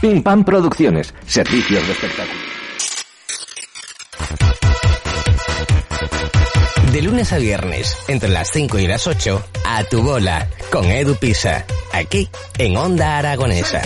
Pim 0.00 0.22
Pam 0.22 0.44
Producciones, 0.44 1.12
servicios 1.26 1.84
de 1.84 1.92
espectáculo. 1.92 2.40
De 6.92 7.02
lunes 7.02 7.32
a 7.32 7.38
viernes, 7.38 7.96
entre 8.06 8.28
las 8.28 8.48
5 8.52 8.78
y 8.78 8.86
las 8.86 9.08
8, 9.08 9.44
a 9.64 9.84
tu 9.84 10.02
bola, 10.02 10.48
con 10.70 10.84
Edu 10.84 11.16
Pisa, 11.16 11.66
aquí 11.92 12.28
en 12.58 12.76
Onda 12.76 13.18
Aragonesa. 13.18 13.82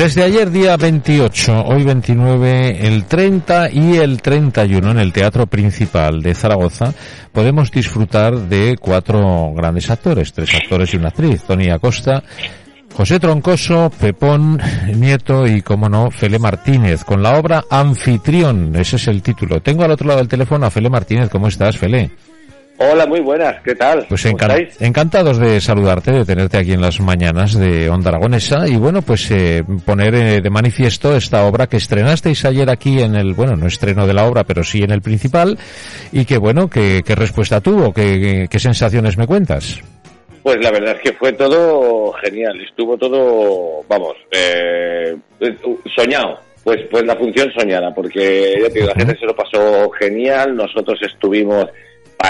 Desde 0.00 0.22
ayer 0.24 0.50
día 0.50 0.78
28, 0.78 1.62
hoy 1.66 1.84
29, 1.84 2.86
el 2.86 3.04
30 3.04 3.70
y 3.70 3.98
el 3.98 4.22
31 4.22 4.92
en 4.92 4.98
el 4.98 5.12
Teatro 5.12 5.46
Principal 5.46 6.22
de 6.22 6.34
Zaragoza 6.34 6.94
podemos 7.32 7.70
disfrutar 7.70 8.34
de 8.34 8.78
cuatro 8.80 9.52
grandes 9.54 9.90
actores, 9.90 10.32
tres 10.32 10.54
actores 10.54 10.94
y 10.94 10.96
una 10.96 11.08
actriz, 11.08 11.42
Tony 11.42 11.68
Acosta, 11.68 12.22
José 12.94 13.20
Troncoso, 13.20 13.90
Pepón 13.90 14.58
Nieto 14.94 15.46
y, 15.46 15.60
como 15.60 15.90
no, 15.90 16.10
Fele 16.10 16.38
Martínez, 16.38 17.04
con 17.04 17.22
la 17.22 17.38
obra 17.38 17.64
Anfitrión, 17.68 18.74
ese 18.76 18.96
es 18.96 19.06
el 19.06 19.20
título. 19.20 19.60
Tengo 19.60 19.84
al 19.84 19.90
otro 19.90 20.08
lado 20.08 20.20
del 20.20 20.28
teléfono 20.28 20.64
a 20.64 20.70
Fele 20.70 20.88
Martínez, 20.88 21.28
¿cómo 21.28 21.48
estás, 21.48 21.76
Fele? 21.76 22.10
Hola, 22.82 23.04
muy 23.04 23.20
buenas, 23.20 23.60
¿qué 23.62 23.74
tal? 23.74 24.06
Pues 24.08 24.22
¿Cómo 24.22 24.38
encan- 24.38 24.58
estáis? 24.58 24.80
encantados 24.80 25.38
de 25.38 25.60
saludarte, 25.60 26.12
de 26.12 26.24
tenerte 26.24 26.56
aquí 26.56 26.72
en 26.72 26.80
las 26.80 26.98
mañanas 26.98 27.52
de 27.52 27.90
Onda 27.90 28.08
Aragonesa 28.08 28.66
y 28.66 28.76
bueno, 28.76 29.02
pues 29.02 29.30
eh, 29.32 29.62
poner 29.84 30.14
eh, 30.14 30.40
de 30.40 30.48
manifiesto 30.48 31.14
esta 31.14 31.44
obra 31.44 31.66
que 31.66 31.76
estrenasteis 31.76 32.42
ayer 32.46 32.70
aquí 32.70 33.02
en 33.02 33.16
el, 33.16 33.34
bueno, 33.34 33.54
no 33.54 33.66
estreno 33.66 34.06
de 34.06 34.14
la 34.14 34.24
obra, 34.24 34.44
pero 34.44 34.64
sí 34.64 34.82
en 34.82 34.92
el 34.92 35.02
principal 35.02 35.58
y 36.10 36.24
que 36.24 36.38
bueno, 36.38 36.70
que, 36.70 37.02
qué 37.04 37.14
respuesta 37.14 37.60
tuvo, 37.60 37.92
qué, 37.92 38.46
qué 38.50 38.58
sensaciones 38.58 39.18
me 39.18 39.26
cuentas. 39.26 39.78
Pues 40.42 40.56
la 40.62 40.70
verdad 40.70 40.96
es 40.96 41.02
que 41.02 41.12
fue 41.18 41.34
todo 41.34 42.12
genial, 42.14 42.58
estuvo 42.66 42.96
todo, 42.96 43.82
vamos, 43.90 44.14
eh, 44.32 45.14
soñado. 45.94 46.40
Pues, 46.64 46.78
pues 46.90 47.04
la 47.04 47.16
función 47.16 47.50
soñada, 47.58 47.92
porque 47.94 48.54
ya 48.62 48.68
te 48.68 48.74
digo, 48.74 48.86
la 48.86 48.94
gente 48.94 49.18
se 49.18 49.24
lo 49.26 49.34
pasó 49.34 49.90
genial, 49.98 50.54
nosotros 50.54 50.98
estuvimos, 51.02 51.66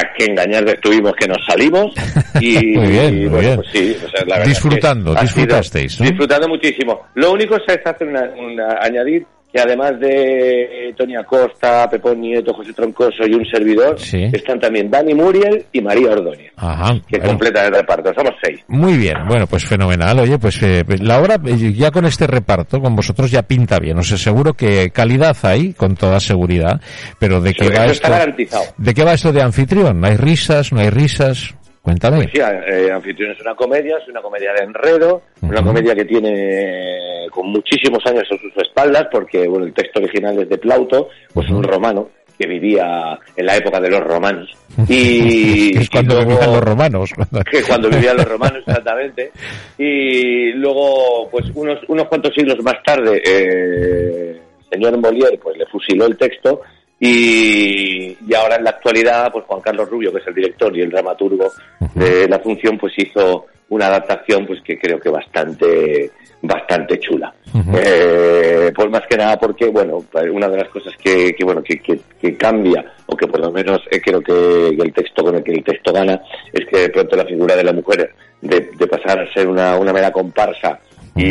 para 0.00 0.12
que 0.14 0.24
engañar 0.24 0.68
estuvimos 0.68 1.12
que 1.14 1.26
nos 1.28 1.38
salimos 1.46 1.92
y, 2.40 2.54
Muy 2.76 2.86
bien, 2.88 3.16
y 3.16 3.20
muy 3.20 3.28
bueno, 3.28 3.40
bien. 3.40 3.56
pues 3.56 3.68
sí, 3.72 3.96
o 4.04 4.08
sea, 4.10 4.24
la 4.26 4.44
Disfrutando, 4.44 5.10
sido- 5.12 5.22
disfrutasteis, 5.22 6.00
¿no? 6.00 6.06
Disfrutando 6.06 6.48
muchísimo. 6.48 7.06
Lo 7.14 7.32
único 7.32 7.56
es 7.56 7.86
hacer 7.86 8.08
una, 8.08 8.22
una- 8.36 8.78
añadir 8.80 9.26
que 9.52 9.60
además 9.60 9.98
de 10.00 10.94
Tony 10.96 11.16
Acosta, 11.16 11.88
Pepón 11.90 12.20
Nieto, 12.20 12.52
José 12.54 12.72
Troncoso 12.72 13.26
y 13.26 13.34
un 13.34 13.44
servidor, 13.46 13.98
Sí. 13.98 14.24
están 14.32 14.60
también 14.60 14.90
Dani 14.90 15.14
Muriel 15.14 15.64
y 15.72 15.80
María 15.80 16.10
Ordóñez, 16.10 16.52
Ajá. 16.56 16.94
que 17.08 17.16
bueno. 17.18 17.30
completan 17.32 17.66
el 17.66 17.74
reparto. 17.74 18.12
Somos 18.14 18.34
seis. 18.42 18.60
Muy 18.68 18.96
bien, 18.96 19.16
bueno, 19.28 19.46
pues 19.46 19.64
fenomenal. 19.64 20.18
Oye, 20.20 20.38
pues 20.38 20.62
eh, 20.62 20.84
la 21.00 21.18
obra 21.20 21.36
eh, 21.46 21.72
ya 21.74 21.90
con 21.90 22.04
este 22.06 22.26
reparto, 22.26 22.80
con 22.80 22.94
vosotros 22.94 23.30
ya 23.30 23.42
pinta 23.42 23.78
bien. 23.78 23.98
Os 23.98 24.12
aseguro 24.12 24.54
que 24.54 24.90
calidad 24.90 25.36
hay, 25.42 25.72
con 25.74 25.94
toda 25.96 26.20
seguridad, 26.20 26.80
pero 27.18 27.40
de 27.40 27.52
qué 27.54 27.68
va 27.68 27.86
está 27.86 27.90
esto. 27.92 28.10
garantizado. 28.10 28.64
¿De 28.76 28.94
qué 28.94 29.04
va 29.04 29.14
esto 29.14 29.32
de 29.32 29.42
anfitrión? 29.42 30.04
¿Hay 30.04 30.16
risas? 30.16 30.72
¿No 30.72 30.80
hay 30.80 30.90
risas? 30.90 31.54
Cuéntame. 31.82 32.16
Pues 32.18 32.28
sí, 32.32 32.40
eh, 32.40 32.90
Anfitrión 32.92 33.32
es 33.32 33.40
una 33.40 33.54
comedia, 33.54 33.96
es 33.96 34.08
una 34.08 34.20
comedia 34.20 34.52
de 34.52 34.64
enredo, 34.64 35.22
una 35.42 35.62
comedia 35.62 35.94
que 35.94 36.04
tiene 36.04 37.26
con 37.30 37.48
muchísimos 37.50 38.04
años 38.06 38.24
a 38.30 38.36
sus 38.36 38.54
espaldas, 38.62 39.06
porque 39.10 39.46
bueno, 39.48 39.64
el 39.66 39.72
texto 39.72 39.98
original 40.00 40.38
es 40.40 40.48
de 40.48 40.58
Plauto, 40.58 41.08
pues 41.32 41.48
un 41.48 41.62
romano 41.62 42.10
que 42.38 42.46
vivía 42.46 43.18
en 43.36 43.46
la 43.46 43.56
época 43.56 43.80
de 43.80 43.90
los 43.90 44.00
romanos. 44.00 44.50
Y, 44.88 45.76
es 45.78 45.88
cuando 45.90 46.14
y 46.20 46.24
luego- 46.24 46.30
vivían 46.32 46.52
los 46.52 46.64
romanos. 46.64 47.10
que 47.50 47.62
cuando 47.62 47.88
vivían 47.90 48.16
los 48.16 48.28
romanos 48.28 48.58
exactamente 48.66 49.30
y 49.78 50.52
luego 50.52 51.28
pues 51.30 51.46
unos 51.54 51.78
unos 51.88 52.04
cuantos 52.08 52.32
siglos 52.34 52.62
más 52.62 52.76
tarde 52.84 53.20
eh, 53.26 54.40
el 54.70 54.70
señor 54.70 54.96
Molière 54.98 55.38
pues 55.38 55.56
le 55.58 55.66
fusiló 55.66 56.06
el 56.06 56.16
texto 56.16 56.60
y, 57.00 58.16
y 58.28 58.34
ahora 58.34 58.56
en 58.56 58.64
la 58.64 58.70
actualidad 58.70 59.32
pues 59.32 59.44
Juan 59.46 59.60
Carlos 59.62 59.88
Rubio 59.88 60.12
que 60.12 60.18
es 60.18 60.26
el 60.26 60.34
director 60.34 60.76
y 60.76 60.82
el 60.82 60.90
dramaturgo 60.90 61.50
de 61.94 62.28
la 62.28 62.38
función 62.38 62.76
pues 62.78 62.92
hizo 62.98 63.46
una 63.70 63.86
adaptación 63.86 64.46
pues 64.46 64.60
que 64.62 64.78
creo 64.78 65.00
que 65.00 65.08
bastante 65.08 66.10
bastante 66.42 66.98
chula. 67.00 67.34
Eh, 67.74 68.72
pues 68.74 68.88
más 68.90 69.02
que 69.08 69.16
nada 69.16 69.38
porque 69.38 69.66
bueno 69.68 70.04
una 70.32 70.48
de 70.48 70.56
las 70.58 70.68
cosas 70.68 70.94
que, 71.02 71.32
que, 71.36 71.44
bueno 71.44 71.62
que, 71.62 71.78
que- 71.80 72.00
que 72.20 72.36
cambia 72.36 72.84
o 73.06 73.16
que 73.16 73.26
por 73.26 73.40
lo 73.40 73.50
menos 73.50 73.80
eh, 73.90 74.00
creo 74.00 74.20
que, 74.20 74.74
que 74.76 74.82
el 74.82 74.92
texto 74.92 75.24
con 75.24 75.34
el 75.36 75.42
que 75.42 75.52
el 75.52 75.64
texto 75.64 75.92
gana 75.92 76.20
es 76.52 76.66
que 76.66 76.78
de 76.78 76.88
pronto 76.90 77.16
la 77.16 77.24
figura 77.26 77.56
de 77.56 77.64
la 77.64 77.72
mujer 77.72 78.10
de, 78.40 78.70
de 78.76 78.86
pasar 78.86 79.20
a 79.20 79.32
ser 79.32 79.48
una, 79.48 79.76
una 79.76 79.92
mera 79.92 80.10
comparsa 80.12 80.78
y, 81.16 81.24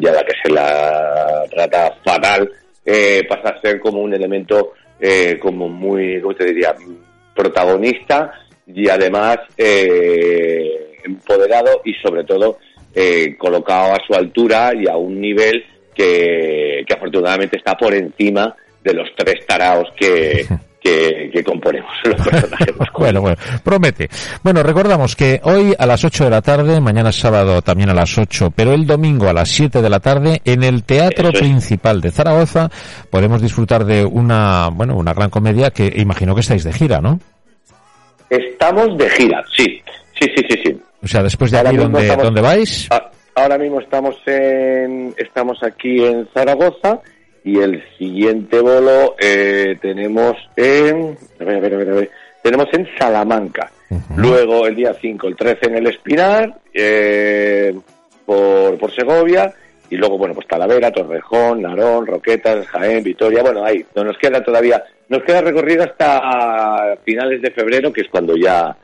y 0.00 0.06
a 0.06 0.12
la 0.12 0.22
que 0.24 0.34
se 0.42 0.50
la 0.52 1.42
trata 1.50 1.92
fatal 2.04 2.48
eh, 2.84 3.24
pasa 3.28 3.50
a 3.50 3.60
ser 3.60 3.80
como 3.80 4.00
un 4.00 4.14
elemento 4.14 4.72
eh, 5.00 5.38
como 5.40 5.68
muy 5.68 6.20
cómo 6.20 6.34
te 6.34 6.44
diría 6.46 6.74
protagonista 7.34 8.32
y 8.66 8.88
además 8.88 9.38
eh, 9.56 10.94
empoderado 11.04 11.82
y 11.84 11.94
sobre 11.94 12.24
todo 12.24 12.58
eh, 12.94 13.36
colocado 13.36 13.92
a 13.92 14.06
su 14.06 14.14
altura 14.14 14.72
y 14.74 14.88
a 14.88 14.96
un 14.96 15.20
nivel 15.20 15.64
que, 15.94 16.84
que 16.86 16.94
afortunadamente 16.94 17.56
está 17.56 17.74
por 17.76 17.94
encima 17.94 18.54
de 18.82 18.94
los 18.94 19.08
tres 19.16 19.44
taraos 19.46 19.88
que, 19.96 20.46
que, 20.84 21.30
que 21.32 21.42
componemos 21.42 21.90
los 22.04 22.20
personajes. 22.28 22.74
Bueno, 22.98 23.20
bueno, 23.22 23.36
promete. 23.64 24.08
Bueno, 24.42 24.62
recordamos 24.62 25.16
que 25.16 25.40
hoy 25.42 25.74
a 25.78 25.86
las 25.86 26.04
8 26.04 26.24
de 26.24 26.30
la 26.30 26.42
tarde, 26.42 26.80
mañana 26.80 27.10
sábado 27.10 27.60
también 27.62 27.90
a 27.90 27.94
las 27.94 28.16
8, 28.16 28.52
pero 28.54 28.72
el 28.72 28.86
domingo 28.86 29.28
a 29.28 29.32
las 29.32 29.48
7 29.48 29.82
de 29.82 29.90
la 29.90 30.00
tarde, 30.00 30.40
en 30.44 30.62
el 30.62 30.84
Teatro 30.84 31.28
Eso 31.30 31.38
es. 31.38 31.40
Principal 31.40 32.00
de 32.00 32.10
Zaragoza, 32.10 32.70
podemos 33.10 33.42
disfrutar 33.42 33.84
de 33.84 34.04
una, 34.04 34.68
bueno, 34.72 34.96
una 34.96 35.12
gran 35.12 35.30
comedia 35.30 35.70
que 35.70 35.92
imagino 35.96 36.34
que 36.34 36.42
estáis 36.42 36.64
de 36.64 36.72
gira, 36.72 37.00
¿no? 37.00 37.18
Estamos 38.30 38.96
de 38.98 39.10
gira, 39.10 39.42
sí, 39.56 39.82
sí, 40.20 40.28
sí, 40.36 40.42
sí, 40.48 40.58
sí. 40.64 40.80
O 41.02 41.06
sea, 41.08 41.22
después 41.22 41.50
de 41.50 41.58
Ahora 41.58 41.70
aquí, 41.70 41.78
¿dónde, 41.78 42.00
estamos- 42.02 42.24
¿dónde 42.24 42.40
vais? 42.40 42.88
Ahora 43.34 43.58
mismo 43.58 43.80
estamos 43.80 44.16
en, 44.26 45.12
estamos 45.18 45.58
aquí 45.62 46.04
en 46.04 46.26
Zaragoza 46.32 47.00
y 47.44 47.60
el 47.60 47.84
siguiente 47.98 48.58
bolo 48.60 49.16
eh, 49.18 49.76
tenemos 49.80 50.36
en, 50.56 51.16
a 51.38 51.44
ver, 51.44 51.56
a 51.56 51.60
ver, 51.60 51.74
a 51.74 51.76
ver, 51.76 51.90
a 51.90 51.94
ver, 51.94 52.10
tenemos 52.42 52.66
en 52.72 52.88
Salamanca. 52.98 53.70
Luego 54.16 54.66
el 54.66 54.74
día 54.74 54.96
5, 54.98 55.28
el 55.28 55.36
13 55.36 55.66
en 55.66 55.76
el 55.76 55.86
Espinar, 55.86 56.58
eh, 56.72 57.72
por, 58.24 58.76
por 58.78 58.92
Segovia, 58.92 59.52
y 59.90 59.96
luego, 59.96 60.18
bueno, 60.18 60.34
pues 60.34 60.48
Talavera, 60.48 60.90
Torrejón, 60.90 61.62
Narón, 61.62 62.06
Roquetas, 62.06 62.66
Jaén, 62.66 63.04
Vitoria, 63.04 63.42
bueno, 63.42 63.64
ahí, 63.64 63.84
no 63.94 64.04
nos 64.04 64.16
queda 64.18 64.42
todavía, 64.42 64.82
nos 65.08 65.22
queda 65.22 65.42
recorrido 65.42 65.84
hasta 65.84 66.96
finales 67.04 67.42
de 67.42 67.50
febrero, 67.50 67.92
que 67.92 68.00
es 68.00 68.08
cuando 68.08 68.34
ya 68.36 68.74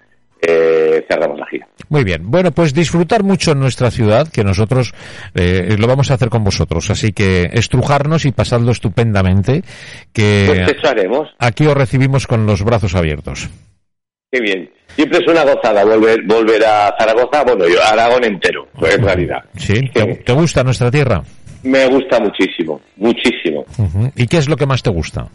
eh, 0.41 0.90
cerramos 1.11 1.39
la 1.39 1.47
gira. 1.47 1.67
Muy 1.89 2.05
bien. 2.05 2.31
Bueno, 2.31 2.53
pues 2.53 2.73
disfrutar 2.75 3.23
mucho 3.23 3.53
en 3.53 3.61
nuestra 3.61 3.91
ciudad, 3.91 4.29
que 4.29 4.45
nosotros 4.45 4.93
eh, 5.35 5.75
lo 5.79 5.87
vamos 5.87 6.11
a 6.11 6.15
hacer 6.15 6.29
con 6.29 6.45
vosotros. 6.45 6.91
Así 6.91 7.13
que 7.13 7.51
estrujarnos 7.53 8.25
y 8.27 8.33
pasadlo 8.33 8.71
estupendamente, 8.73 9.63
que 10.13 10.45
Pues 10.47 10.61
eso 10.77 10.89
haremos. 10.89 11.29
aquí 11.39 11.67
os 11.67 11.75
recibimos 11.75 12.27
con 12.27 12.47
los 12.47 12.63
brazos 12.63 12.95
abiertos. 12.95 13.49
Qué 14.33 14.41
bien. 14.41 14.71
Siempre 14.95 15.19
es 15.19 15.27
una 15.29 15.43
gozada 15.45 15.85
volver, 15.85 16.21
volver 16.27 16.65
a 16.65 16.95
Zaragoza, 16.99 17.43
bueno, 17.45 17.67
yo 17.69 17.83
Aragón 17.85 18.25
entero, 18.25 18.69
pues 18.79 18.95
en 18.95 19.03
realidad. 19.05 19.39
¿Sí? 19.57 19.89
¿Te, 19.93 20.05
te 20.17 20.33
gusta 20.33 20.63
nuestra 20.63 20.91
tierra? 20.91 21.23
Me 21.63 21.87
gusta 21.89 22.19
muchísimo, 22.21 22.81
muchísimo. 22.97 23.65
¿Y 24.17 24.27
qué 24.27 24.39
es 24.39 24.49
lo 24.49 24.57
que 24.57 24.67
más 24.67 24.83
te 24.83 24.91
gusta? 24.91 25.27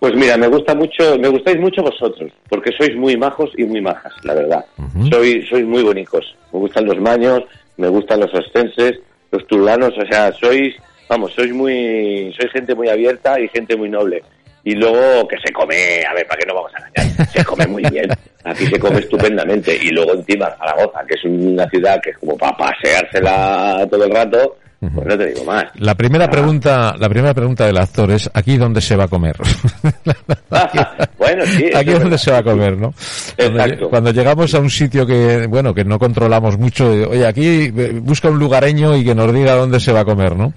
Pues 0.00 0.14
mira, 0.14 0.38
me 0.38 0.48
gusta 0.48 0.74
mucho, 0.74 1.18
me 1.18 1.28
gustáis 1.28 1.60
mucho 1.60 1.82
vosotros, 1.82 2.32
porque 2.48 2.72
sois 2.72 2.96
muy 2.96 3.18
majos 3.18 3.50
y 3.58 3.64
muy 3.64 3.82
majas, 3.82 4.14
la 4.24 4.32
verdad. 4.32 4.64
Ujú. 4.78 5.06
Sois, 5.08 5.46
sois 5.46 5.66
muy 5.66 5.82
bonitos. 5.82 6.34
Me 6.52 6.58
gustan 6.58 6.86
los 6.86 6.98
maños, 6.98 7.42
me 7.76 7.88
gustan 7.88 8.20
los 8.20 8.32
ostenses, 8.32 8.98
los 9.30 9.46
tulanos, 9.46 9.92
o 9.98 10.06
sea, 10.06 10.32
sois, 10.32 10.74
vamos, 11.06 11.34
sois 11.34 11.52
muy, 11.52 12.32
sois 12.34 12.50
gente 12.50 12.74
muy 12.74 12.88
abierta 12.88 13.38
y 13.38 13.48
gente 13.48 13.76
muy 13.76 13.90
noble. 13.90 14.22
Y 14.64 14.74
luego 14.74 15.28
que 15.28 15.36
se 15.44 15.52
come, 15.52 16.02
a 16.08 16.14
ver, 16.14 16.26
¿para 16.26 16.38
qué 16.40 16.46
no 16.46 16.54
vamos 16.54 16.72
a 16.74 16.78
engañar? 16.78 17.26
Se 17.28 17.44
come 17.44 17.66
muy 17.66 17.82
bien. 17.90 18.08
Aquí 18.44 18.66
se 18.66 18.78
come 18.78 19.00
estupendamente. 19.00 19.76
Y 19.82 19.90
luego 19.90 20.14
encima 20.14 20.50
Zaragoza, 20.58 21.04
que 21.06 21.14
es 21.14 21.24
una 21.24 21.68
ciudad 21.68 22.00
que 22.00 22.10
es 22.10 22.18
como 22.18 22.38
para 22.38 22.56
paseársela 22.56 23.86
todo 23.90 24.04
el 24.04 24.10
rato, 24.10 24.56
pues 24.80 25.06
no 25.06 25.18
te 25.18 25.26
digo 25.26 25.44
más. 25.44 25.64
La 25.76 25.94
primera 25.94 26.24
Ah. 26.24 26.30
pregunta, 26.30 26.94
la 26.98 27.08
primera 27.08 27.34
pregunta 27.34 27.66
del 27.66 27.76
actor 27.78 28.10
es 28.10 28.30
¿aquí 28.32 28.56
dónde 28.56 28.80
se 28.80 28.96
va 28.96 29.04
a 29.04 29.08
comer? 29.08 29.36
bueno, 31.18 31.44
sí. 31.46 31.66
Aquí 31.74 31.90
es 31.90 31.98
verdad. 31.98 32.16
se 32.16 32.30
va 32.30 32.38
a 32.38 32.42
comer, 32.42 32.76
¿no? 32.78 32.92
Exacto. 33.36 33.88
cuando 33.90 34.10
llegamos 34.12 34.54
a 34.54 34.58
un 34.60 34.70
sitio 34.70 35.06
que, 35.06 35.46
bueno, 35.48 35.74
que 35.74 35.84
no 35.84 35.98
controlamos 35.98 36.58
mucho, 36.58 36.90
oye, 36.90 37.26
aquí 37.26 37.70
eh, 37.76 38.00
busca 38.02 38.28
un 38.28 38.38
lugareño 38.38 38.96
y 38.96 39.04
que 39.04 39.14
nos 39.14 39.32
diga 39.32 39.54
dónde 39.54 39.80
se 39.80 39.92
va 39.92 40.00
a 40.00 40.04
comer, 40.04 40.36
¿no? 40.36 40.52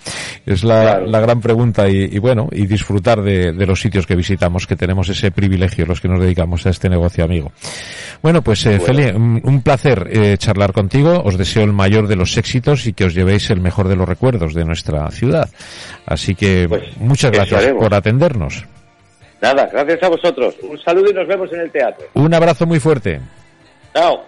Es 0.45 0.63
la, 0.63 0.73
Claro. 0.83 1.05
la 1.07 1.19
gran 1.21 1.39
pregunta 1.41 1.89
y, 1.89 2.09
y 2.11 2.19
bueno, 2.19 2.49
y 2.51 2.65
disfrutar 2.65 3.21
de, 3.21 3.53
de 3.53 3.65
los 3.65 3.79
sitios 3.79 4.05
que 4.05 4.15
visitamos, 4.15 4.67
que 4.67 4.75
tenemos 4.75 5.07
ese 5.09 5.31
privilegio 5.31 5.85
los 5.85 6.01
que 6.01 6.07
nos 6.07 6.19
dedicamos 6.19 6.65
a 6.65 6.69
este 6.71 6.89
negocio 6.89 7.23
amigo. 7.23 7.51
Bueno, 8.21 8.41
pues 8.41 8.65
eh, 8.65 8.79
Feli, 8.79 9.05
un, 9.15 9.41
un 9.43 9.61
placer 9.61 10.07
eh, 10.11 10.37
charlar 10.37 10.71
contigo. 10.73 11.21
Os 11.23 11.37
deseo 11.37 11.63
el 11.63 11.73
mayor 11.73 12.07
de 12.07 12.15
los 12.15 12.35
éxitos 12.37 12.85
y 12.87 12.93
que 12.93 13.05
os 13.05 13.13
llevéis 13.13 13.49
el 13.49 13.61
mejor 13.61 13.87
de 13.87 13.95
los 13.95 14.07
recuerdos 14.13 14.53
de 14.53 14.63
nuestra 14.65 15.09
ciudad. 15.11 15.49
Así 16.05 16.35
que 16.35 16.65
Pues, 16.69 16.97
muchas 16.97 17.31
gracias 17.31 17.61
haremos. 17.61 17.83
por 17.83 17.93
atendernos. 17.93 18.63
Nada, 19.41 19.67
gracias 19.71 20.01
a 20.03 20.09
vosotros. 20.09 20.55
Un 20.63 20.79
saludo 20.79 21.11
y 21.11 21.13
nos 21.13 21.27
vemos 21.27 21.51
en 21.51 21.59
el 21.61 21.71
teatro. 21.71 22.05
Un 22.13 22.33
abrazo 22.33 22.65
muy 22.65 22.79
fuerte. 22.79 23.19
Chao. 23.93 24.23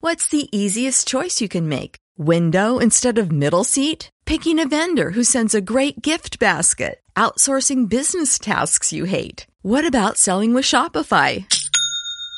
What's 0.00 0.28
the 0.28 0.48
easiest 0.56 1.06
choice 1.06 1.40
you 1.40 1.48
can 1.48 1.68
make? 1.68 1.96
Window 2.16 2.78
instead 2.78 3.18
of 3.18 3.30
middle 3.32 3.64
seat? 3.64 4.10
Picking 4.24 4.58
a 4.58 4.66
vendor 4.68 5.10
who 5.10 5.22
sends 5.24 5.54
a 5.54 5.60
great 5.60 6.00
gift 6.00 6.38
basket? 6.38 7.00
Outsourcing 7.16 7.88
business 7.88 8.38
tasks 8.38 8.92
you 8.92 9.04
hate? 9.04 9.46
What 9.62 9.84
about 9.86 10.16
selling 10.16 10.54
with 10.54 10.64
Shopify? 10.64 11.44